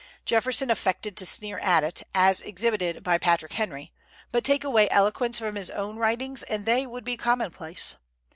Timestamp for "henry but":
3.53-4.43